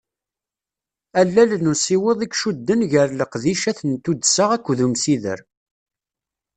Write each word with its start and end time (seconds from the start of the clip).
Allal 1.21 1.51
n 1.59 1.69
usiweḍ 1.71 2.19
i 2.21 2.27
icudden 2.31 2.81
gar 2.91 3.09
leqdicat 3.19 3.79
n 3.89 3.91
tuddsa 4.03 4.45
akked 4.55 4.79
umsider. 4.85 5.39